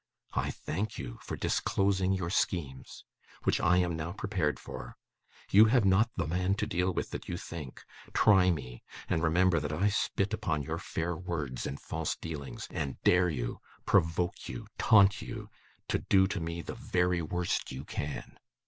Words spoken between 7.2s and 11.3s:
you think; try me! and remember that I spit upon your fair